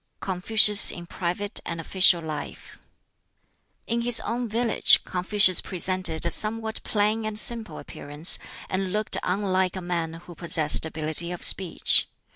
[0.19, 2.79] "]BOOK X Confucius in Private and Official Life
[3.85, 9.75] In his own village, Confucius presented a somewhat plain and simple appearance, and looked unlike
[9.75, 12.07] a man who possessed ability of speech.